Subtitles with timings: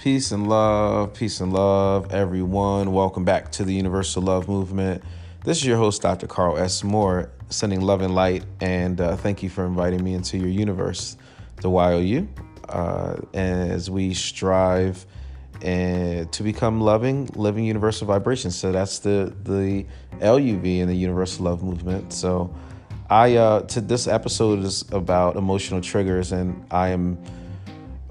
[0.00, 2.90] Peace and love, peace and love, everyone.
[2.90, 5.04] Welcome back to the Universal Love Movement.
[5.44, 6.26] This is your host, Dr.
[6.26, 6.82] Carl S.
[6.82, 11.18] Moore, sending love and light, and uh, thank you for inviting me into your universe,
[11.56, 12.26] the YOU,
[12.70, 15.04] uh, as we strive
[15.60, 18.56] and to become loving, living universal vibrations.
[18.56, 19.84] So that's the the
[20.20, 22.14] LUV in the Universal Love Movement.
[22.14, 22.54] So
[23.10, 27.22] I uh, to this episode is about emotional triggers, and I am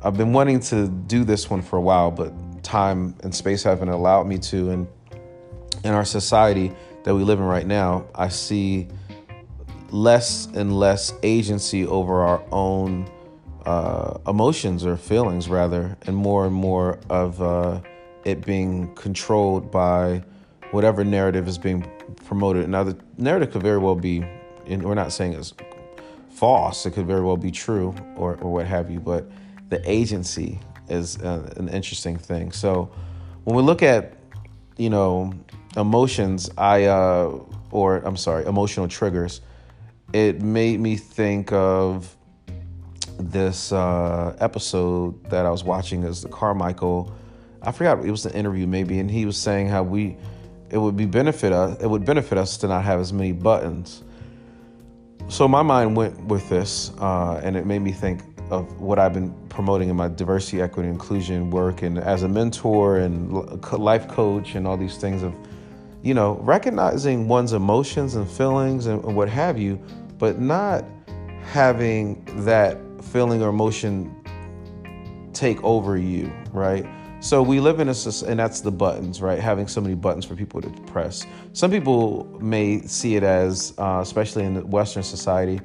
[0.02, 2.32] I've been wanting to do this one for a while, but
[2.64, 4.72] time and space haven't allowed me to.
[4.72, 4.88] And
[5.84, 6.72] in our society
[7.04, 8.88] that we live in right now, I see
[9.90, 13.12] less and less agency over our own
[13.66, 17.82] uh, emotions or feelings, rather, and more and more of uh,
[18.24, 20.24] it being controlled by
[20.72, 21.86] whatever narrative is being
[22.26, 22.70] promoted.
[22.70, 24.26] Now, the narrative could very well be,
[24.66, 25.54] and we're not saying it's
[26.30, 29.30] false, it could very well be true or, or what have you, but
[29.70, 32.52] the agency is uh, an interesting thing.
[32.52, 32.92] So
[33.44, 34.18] when we look at,
[34.78, 35.34] you know,
[35.78, 37.40] emotions, I, uh,
[37.72, 39.42] or I'm sorry, emotional triggers,
[40.14, 42.16] it made me think of
[43.20, 47.14] this uh, episode that I was watching is the Carmichael.
[47.62, 50.18] I forgot it was an interview maybe, and he was saying how we
[50.70, 54.04] it would be benefit us it would benefit us to not have as many buttons.
[55.28, 59.14] So my mind went with this, uh, and it made me think of what I've
[59.14, 63.32] been promoting in my diversity, equity, inclusion work, and as a mentor and
[63.74, 65.36] life coach, and all these things of,
[66.02, 69.80] you know, recognizing one's emotions and feelings and, what have you,
[70.18, 70.86] but not
[71.44, 74.16] having that feeling or emotion
[75.34, 76.86] take over you, right?
[77.22, 77.96] So we live in a,
[78.28, 79.40] and that's the buttons, right?
[79.40, 81.26] Having so many buttons for people to press.
[81.54, 85.60] Some people may see it as, uh, especially in the Western society,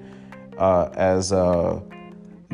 [0.58, 1.80] uh, as uh,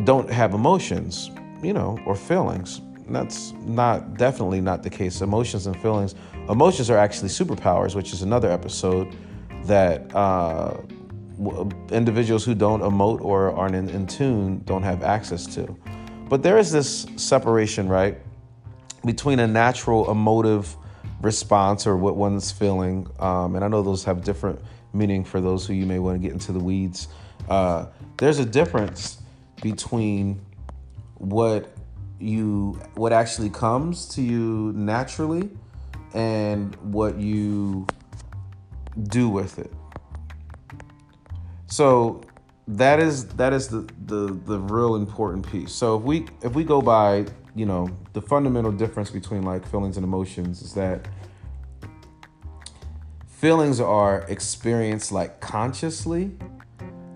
[0.04, 1.30] don't have emotions,
[1.62, 2.80] you know, or feelings.
[3.08, 5.20] That's not definitely not the case.
[5.20, 6.14] Emotions and feelings,
[6.48, 9.16] emotions are actually superpowers, which is another episode
[9.64, 10.76] that uh,
[11.90, 15.76] individuals who don't emote or aren't in, in tune don't have access to.
[16.28, 18.18] But there is this separation, right,
[19.04, 20.76] between a natural emotive
[21.20, 24.60] response or what one's feeling, um, and I know those have different
[24.92, 27.08] meaning for those who you may want to get into the weeds.
[27.48, 27.86] Uh,
[28.18, 29.19] there's a difference
[29.62, 30.40] between
[31.14, 31.74] what
[32.18, 35.50] you what actually comes to you naturally
[36.14, 37.86] and what you
[39.08, 39.72] do with it.
[41.66, 42.22] So
[42.68, 45.72] that is that is the, the the real important piece.
[45.72, 49.96] So if we if we go by, you know, the fundamental difference between like feelings
[49.96, 51.06] and emotions is that
[53.26, 56.30] feelings are experienced like consciously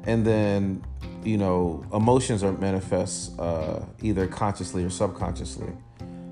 [0.04, 0.82] and then
[1.24, 5.72] you know, emotions are manifest uh, either consciously or subconsciously.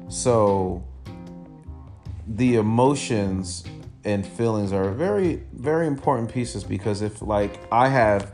[0.08, 0.84] So
[2.26, 3.64] the emotions
[4.04, 8.32] and feelings are very, very important pieces because if, like, I have,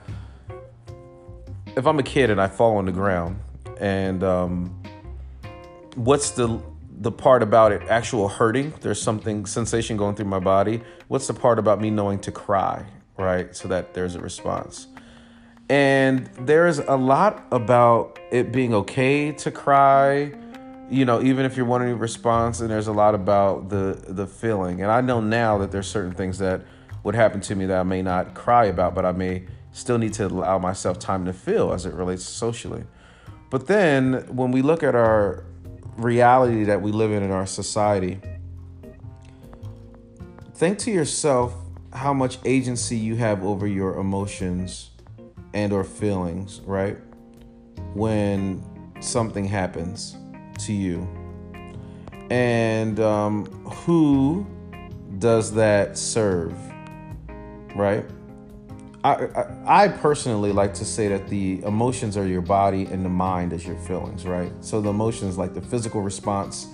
[1.76, 3.38] if I'm a kid and I fall on the ground,
[3.78, 4.82] and um,
[5.94, 6.60] what's the
[7.00, 8.74] the part about it actual hurting?
[8.80, 10.82] There's something sensation going through my body.
[11.06, 12.84] What's the part about me knowing to cry,
[13.16, 13.54] right?
[13.54, 14.88] So that there's a response.
[15.68, 20.32] And there's a lot about it being okay to cry,
[20.90, 24.26] you know, even if you're wanting a response, and there's a lot about the the
[24.26, 24.82] feeling.
[24.82, 26.62] And I know now that there's certain things that
[27.04, 30.14] would happen to me that I may not cry about, but I may still need
[30.14, 32.84] to allow myself time to feel as it relates socially.
[33.50, 35.44] But then when we look at our
[35.96, 38.20] reality that we live in in our society,
[40.54, 41.54] think to yourself
[41.92, 44.90] how much agency you have over your emotions
[45.54, 46.98] and or feelings, right?
[47.94, 48.62] When
[49.00, 50.16] something happens
[50.58, 51.08] to you.
[52.30, 54.46] And um, who
[55.18, 56.54] does that serve,
[57.74, 58.04] right?
[59.04, 63.10] I, I, I personally like to say that the emotions are your body and the
[63.10, 64.52] mind is your feelings, right?
[64.60, 66.66] So the emotions like the physical response,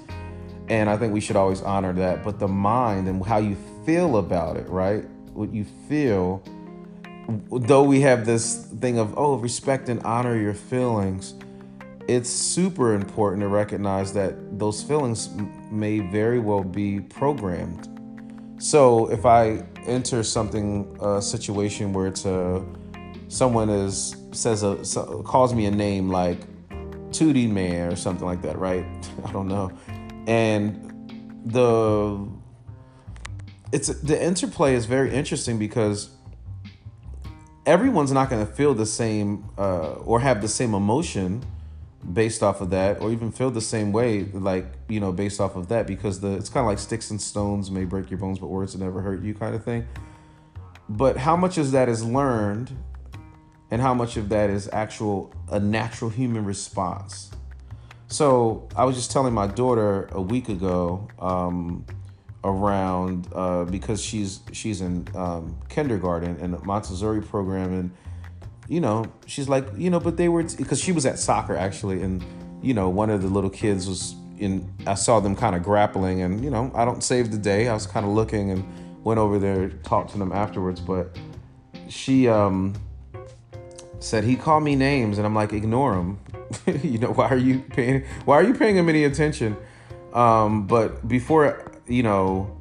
[0.69, 2.25] and I think we should always honor that.
[2.25, 5.05] But the mind and how you feel about it, right?
[5.35, 6.43] What you feel
[7.51, 11.35] though we have this thing of oh respect and honor your feelings
[12.07, 15.31] it's super important to recognize that those feelings
[15.71, 17.89] may very well be programmed.
[18.59, 22.65] So if i enter something a situation where it's a
[23.29, 24.77] someone is says a
[25.25, 26.41] calls me a name like
[27.11, 28.85] 2d man or something like that right?
[29.25, 29.73] I don't know.
[30.27, 32.29] And the
[33.73, 36.11] it's the interplay is very interesting because
[37.67, 41.45] everyone's not going to feel the same uh, or have the same emotion
[42.13, 45.57] based off of that or even feel the same way like you know based off
[45.57, 48.39] of that because the it's kind of like sticks and stones may break your bones
[48.39, 49.87] but words will never hurt you kind of thing.
[50.89, 52.77] But how much of that is learned
[53.71, 57.31] and how much of that is actual a natural human response?
[58.09, 61.87] So i was just telling my daughter a week ago um,
[62.45, 67.91] around uh, because she's she's in um, kindergarten and montessori program and
[68.69, 72.03] you know, she's like, you know, but they were because she was at soccer actually,
[72.03, 72.25] and
[72.63, 74.73] you know, one of the little kids was in.
[74.87, 77.69] I saw them kind of grappling, and you know, I don't save the day.
[77.69, 81.17] I was kind of looking and went over there, talked to them afterwards, but
[81.89, 82.75] she um
[84.01, 86.19] said he called me names, and I'm like, ignore him.
[86.83, 88.05] you know, why are you paying?
[88.25, 89.57] Why are you paying him any attention?
[90.15, 92.57] Um, but before you know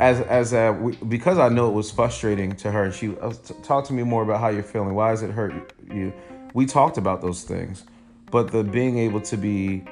[0.00, 0.72] as as a,
[1.08, 4.22] because I know it was frustrating to her, and she uh, talked to me more
[4.22, 4.94] about how you're feeling.
[4.94, 6.12] Why does it hurt you?
[6.54, 7.84] We talked about those things,
[8.30, 9.84] but the being able to be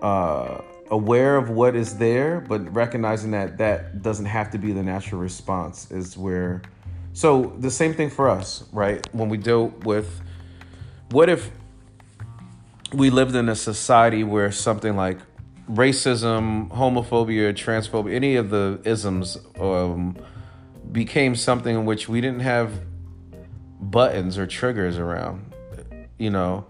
[0.00, 4.84] uh, aware of what is there, but recognizing that that doesn't have to be the
[4.84, 6.62] natural response is where.
[7.12, 9.06] So the same thing for us, right?
[9.12, 10.22] When we deal with,
[11.10, 11.50] what if
[12.94, 15.18] we lived in a society where something like
[15.70, 20.16] racism, homophobia, transphobia, any of the isms um,
[20.90, 22.72] became something in which we didn't have
[23.80, 25.52] buttons or triggers around.
[26.18, 26.66] You know,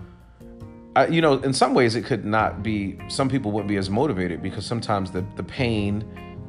[0.95, 2.99] I, you know, in some ways it could not be.
[3.09, 6.05] Some people wouldn't be as motivated because sometimes the the pain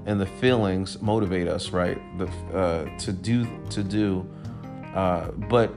[0.06, 1.98] and the feelings motivate us, right?
[2.18, 4.28] The uh, to do to do.
[4.94, 5.74] Uh, but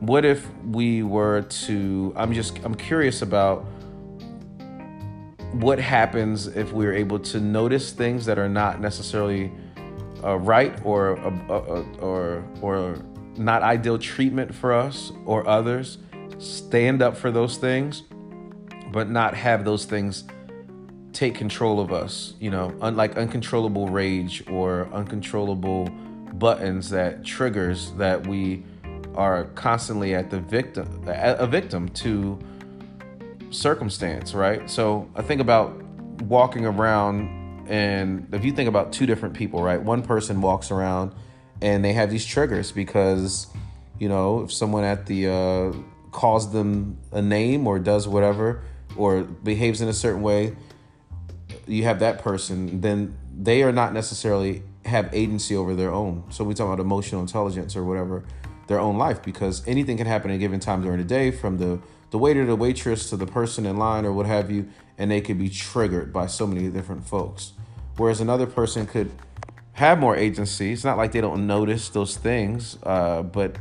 [0.00, 2.12] what if we were to?
[2.16, 3.66] I'm just I'm curious about
[5.60, 9.52] what happens if we're able to notice things that are not necessarily
[10.24, 12.98] uh, right or uh, uh, uh, or or
[13.36, 15.98] not ideal treatment for us or others
[16.38, 18.02] stand up for those things
[18.92, 20.24] but not have those things
[21.12, 25.88] take control of us you know unlike uncontrollable rage or uncontrollable
[26.34, 28.64] buttons that triggers that we
[29.14, 32.36] are constantly at the victim a victim to
[33.54, 34.68] circumstance, right?
[34.68, 35.80] So I think about
[36.22, 39.80] walking around, and if you think about two different people, right?
[39.80, 41.14] One person walks around
[41.62, 43.46] and they have these triggers because,
[43.98, 45.72] you know, if someone at the uh,
[46.10, 48.62] calls them a name or does whatever
[48.96, 50.56] or behaves in a certain way,
[51.66, 56.24] you have that person, then they are not necessarily have agency over their own.
[56.30, 58.24] So we talk about emotional intelligence or whatever,
[58.66, 61.58] their own life, because anything can happen at a given time during the day from
[61.58, 61.80] the
[62.10, 64.68] the waiter, the waitress, to the person in line or what have you,
[64.98, 67.52] and they could be triggered by so many different folks.
[67.96, 69.10] Whereas another person could
[69.72, 70.72] have more agency.
[70.72, 73.56] It's not like they don't notice those things, uh, but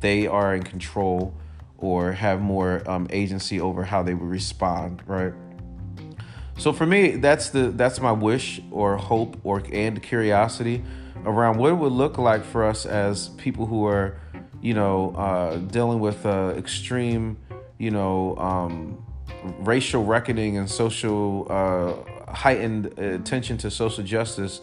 [0.00, 1.32] they are in control
[1.78, 5.32] or have more um, agency over how they would respond, right?
[6.58, 10.84] So for me, that's the that's my wish or hope or and curiosity
[11.24, 14.16] around what it would look like for us as people who are,
[14.62, 17.36] you know, uh, dealing with uh, extreme
[17.82, 19.04] you know, um,
[19.58, 24.60] racial reckoning and social uh, heightened attention to social justice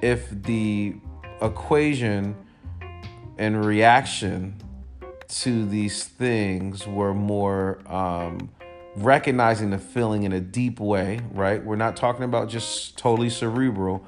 [0.00, 0.94] if the
[1.40, 2.36] equation
[3.36, 4.54] and reaction
[5.26, 8.48] to these things were more um,
[8.94, 11.64] recognizing the feeling in a deep way, right?
[11.64, 14.06] We're not talking about just totally cerebral,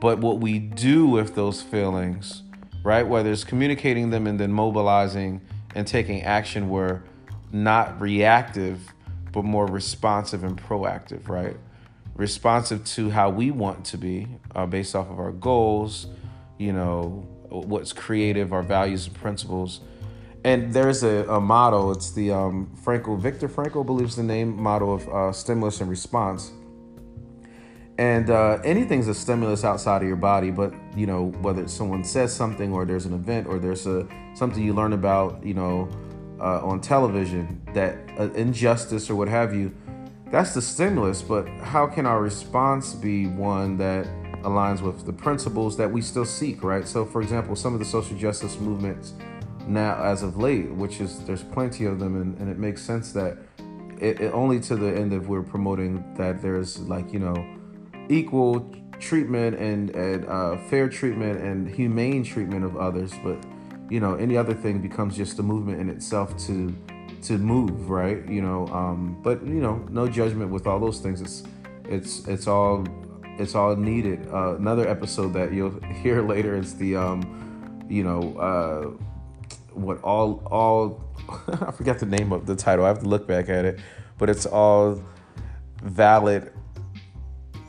[0.00, 2.44] but what we do with those feelings,
[2.82, 3.06] right?
[3.06, 5.40] Whether it's communicating them and then mobilizing
[5.74, 7.02] and taking action where
[7.52, 8.92] not reactive,
[9.32, 11.56] but more responsive and proactive, right?
[12.14, 16.06] Responsive to how we want to be uh, based off of our goals,
[16.58, 19.80] you know, what's creative, our values and principles.
[20.44, 24.92] And there's a, a motto, it's the um, Frankl, Viktor Frankl believes the name motto
[24.92, 26.52] of uh, stimulus and response.
[28.00, 32.34] And uh, anything's a stimulus outside of your body, but you know whether someone says
[32.34, 35.86] something, or there's an event, or there's a something you learn about, you know,
[36.40, 39.70] uh, on television, that uh, injustice or what have you,
[40.30, 41.20] that's the stimulus.
[41.20, 44.06] But how can our response be one that
[44.44, 46.88] aligns with the principles that we still seek, right?
[46.88, 49.12] So, for example, some of the social justice movements
[49.66, 53.12] now, as of late, which is there's plenty of them, and, and it makes sense
[53.12, 53.36] that
[54.00, 57.59] it, it only to the end of we're promoting that there's like you know
[58.10, 63.38] equal treatment and, and uh, fair treatment and humane treatment of others, but
[63.88, 66.74] you know any other thing becomes just a movement in itself to
[67.22, 71.20] to move right you know um but you know no judgment with all those things
[71.20, 71.42] it's
[71.86, 72.86] it's it's all
[73.36, 78.36] it's all needed uh, another episode that you'll hear later is the um you know
[78.38, 79.10] uh
[79.74, 81.10] what all all
[81.48, 82.84] I forgot the name of the title.
[82.84, 83.80] I have to look back at it,
[84.18, 85.02] but it's all
[85.82, 86.52] valid.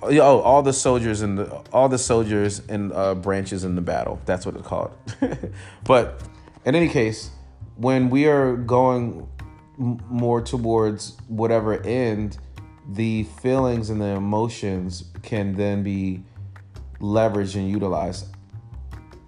[0.04, 1.40] Oh, all the soldiers and
[1.72, 4.20] all the soldiers and uh, branches in the battle.
[4.26, 4.96] That's what it's called.
[5.84, 6.22] but
[6.66, 7.30] in any case,
[7.76, 9.28] when we are going
[9.78, 12.38] more towards whatever end,
[12.90, 16.24] the feelings and the emotions can then be
[17.00, 18.26] leveraged and utilized.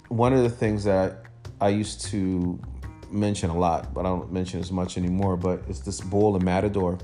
[0.09, 1.25] One of the things that
[1.61, 2.59] I used to
[3.09, 5.37] mention a lot, but I don't mention as much anymore.
[5.37, 6.97] But it's this bull and matador.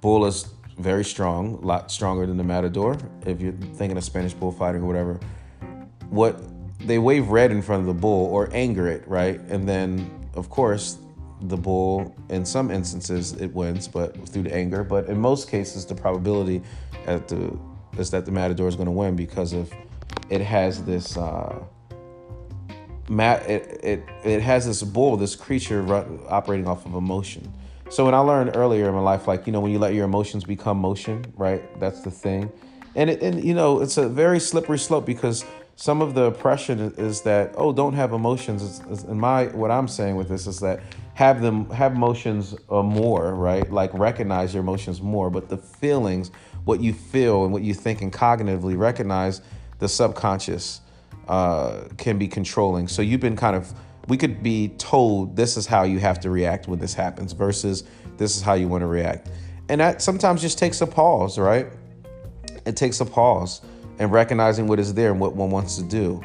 [0.00, 0.46] Bull is
[0.78, 2.96] very strong, a lot stronger than the matador.
[3.26, 5.20] If you're thinking of Spanish bullfighting or whatever,
[6.10, 6.40] what
[6.80, 9.40] they wave red in front of the bull or anger it, right?
[9.48, 10.98] And then, of course,
[11.42, 14.84] the bull, in some instances, it wins, but through the anger.
[14.84, 16.62] But in most cases, the probability
[17.06, 17.56] at the
[17.96, 19.72] is that the matador is going to win because of
[20.30, 21.16] it has this.
[21.16, 21.64] Uh,
[23.10, 27.50] it, it, it has this bull, this creature run, operating off of emotion.
[27.90, 30.04] So when I learned earlier in my life, like, you know, when you let your
[30.04, 31.62] emotions become motion, right?
[31.80, 32.52] That's the thing.
[32.94, 35.44] And, it, and you know, it's a very slippery slope because
[35.76, 38.80] some of the oppression is that, oh, don't have emotions.
[39.04, 40.80] And my, what I'm saying with this is that
[41.14, 43.70] have them, have emotions uh, more, right?
[43.70, 46.30] Like recognize your emotions more, but the feelings,
[46.64, 49.40] what you feel and what you think and cognitively recognize
[49.78, 50.82] the subconscious
[51.26, 52.86] uh, can be controlling.
[52.86, 53.72] So you've been kind of,
[54.08, 57.84] we could be told this is how you have to react when this happens versus
[58.16, 59.28] this is how you want to react.
[59.68, 61.66] And that sometimes just takes a pause, right?
[62.64, 63.60] It takes a pause
[63.98, 66.22] and recognizing what is there and what one wants to do.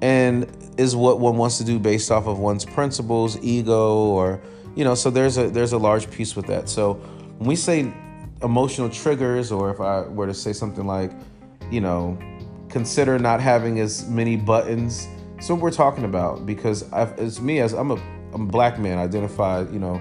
[0.00, 0.46] And
[0.78, 4.40] is what one wants to do based off of one's principles, ego, or
[4.74, 6.68] you know, so there's a there's a large piece with that.
[6.68, 6.94] So
[7.38, 7.92] when we say
[8.42, 11.12] emotional triggers, or if I were to say something like,
[11.70, 12.18] you know,
[12.68, 15.08] consider not having as many buttons.
[15.38, 17.96] So we're talking about because I've, as me as I'm a,
[18.32, 20.00] I'm a black man, identified, you know,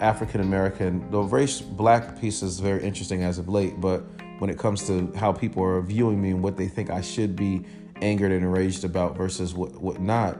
[0.00, 1.10] African American.
[1.10, 4.04] The race black piece is very interesting as of late, but
[4.38, 7.36] when it comes to how people are viewing me and what they think I should
[7.36, 7.64] be
[8.02, 10.38] angered and enraged about versus what what not,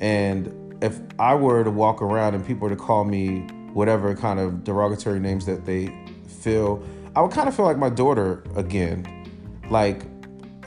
[0.00, 3.40] and if I were to walk around and people were to call me
[3.72, 5.94] whatever kind of derogatory names that they
[6.26, 6.82] feel,
[7.14, 9.06] I would kind of feel like my daughter again,
[9.68, 10.04] like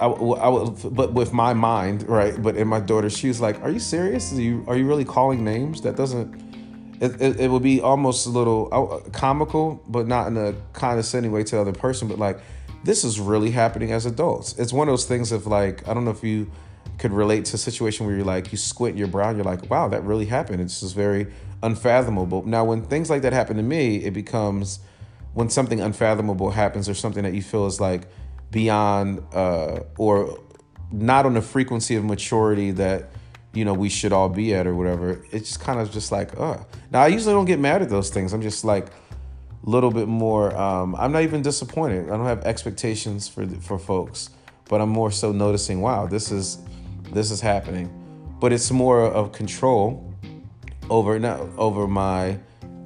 [0.04, 2.36] I, I would, but with my mind, right?
[2.42, 4.34] But in my daughter, she was like, "Are you serious?
[4.34, 5.82] Are you are you really calling names?
[5.82, 6.42] That doesn't."
[7.02, 8.68] It, it, it would be almost a little
[9.12, 12.08] comical, but not in a condescending way to the other person.
[12.08, 12.40] But like,
[12.84, 14.58] this is really happening as adults.
[14.58, 16.50] It's one of those things of like, I don't know if you
[17.00, 19.70] could relate to a situation where you're like, you squint your brow, and you're like,
[19.70, 20.62] wow, that really happened.
[20.62, 21.28] It's just very
[21.62, 22.46] unfathomable.
[22.46, 24.80] Now, when things like that happen to me, it becomes
[25.34, 28.04] when something unfathomable happens or something that you feel is like
[28.54, 30.40] beyond uh, or
[30.92, 33.10] not on the frequency of maturity that
[33.54, 35.26] you know we should all be at or whatever.
[35.32, 36.60] It's just kind of just like uh.
[36.92, 38.32] Now i usually don't get mad at those things.
[38.32, 42.06] I'm just like a little bit more um, i'm not even disappointed.
[42.06, 44.30] I don't have expectations for for folks
[44.70, 46.60] but i'm more so noticing wow this is
[47.14, 47.90] this is happening.
[48.40, 50.14] But it's more of control
[50.90, 52.40] over not over my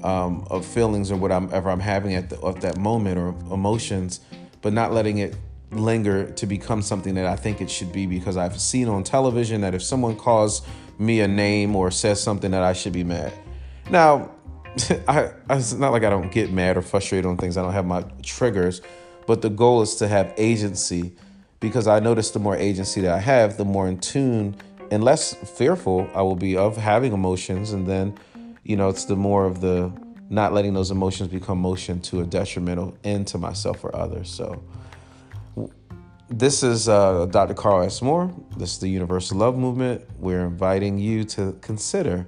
[0.04, 4.20] um, of feelings or whatever I'm having at, the, at that moment or emotions,
[4.62, 5.36] but not letting it
[5.72, 9.62] linger to become something that I think it should be because I've seen on television
[9.62, 10.62] that if someone calls
[10.98, 13.34] me a name or says something that I should be mad.
[13.90, 14.32] Now,
[15.08, 17.58] I, it's not like I don't get mad or frustrated on things.
[17.58, 18.82] I don't have my triggers,
[19.26, 21.14] but the goal is to have agency
[21.60, 24.56] because I notice the more agency that I have, the more in tune
[24.92, 27.72] and less fearful I will be of having emotions.
[27.72, 28.18] And then,
[28.64, 29.92] you know, it's the more of the
[30.30, 34.30] not letting those emotions become motion to a detrimental end to myself or others.
[34.30, 34.62] So,
[36.30, 37.54] this is uh, Dr.
[37.54, 38.02] Carl S.
[38.02, 38.34] Moore.
[38.58, 40.02] This is the Universal Love Movement.
[40.20, 42.28] We're inviting you to consider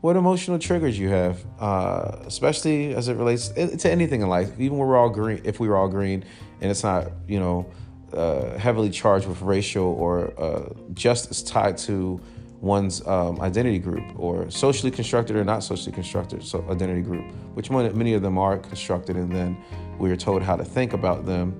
[0.00, 4.50] what emotional triggers you have, uh, especially as it relates to anything in life.
[4.58, 6.24] Even when we're all green, if we were all green,
[6.60, 7.66] and it's not, you know,
[8.12, 12.20] uh, heavily charged with racial or uh, justice tied to
[12.60, 17.70] one's um, identity group or socially constructed or not socially constructed so identity group, which
[17.70, 19.56] many of them are constructed, and then
[19.98, 21.58] we are told how to think about them.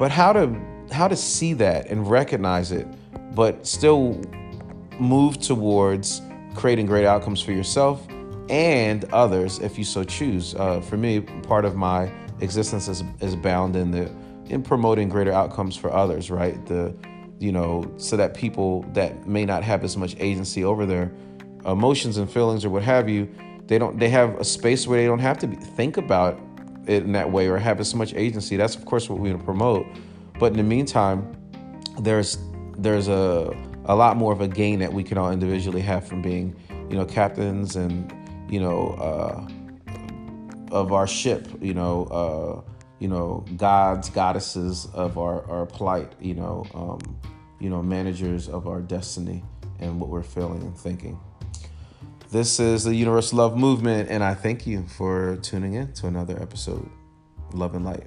[0.00, 0.58] But how to
[0.90, 2.86] how to see that and recognize it,
[3.34, 4.18] but still
[4.98, 6.22] move towards
[6.54, 8.08] creating great outcomes for yourself
[8.48, 10.54] and others if you so choose.
[10.54, 14.10] Uh, for me, part of my existence is, is bound in the
[14.46, 16.64] in promoting greater outcomes for others, right?
[16.64, 16.94] The
[17.38, 21.12] you know, so that people that may not have as much agency over their
[21.66, 23.28] emotions and feelings or what have you,
[23.66, 26.40] they don't they have a space where they don't have to be, think about
[26.86, 28.56] it in that way or have as much agency.
[28.56, 29.86] That's of course what we want to promote.
[30.38, 31.36] But in the meantime,
[32.00, 32.38] there's
[32.78, 33.54] there's a
[33.86, 36.54] a lot more of a gain that we can all individually have from being,
[36.88, 38.12] you know, captains and
[38.50, 39.48] you know, uh,
[40.72, 46.34] of our ship, you know, uh, you know, gods, goddesses of our, our plight, you
[46.34, 47.18] know, um,
[47.60, 49.42] you know, managers of our destiny
[49.78, 51.18] and what we're feeling and thinking.
[52.30, 56.40] This is the Universal Love Movement, and I thank you for tuning in to another
[56.40, 56.88] episode.
[57.52, 58.06] Love and light.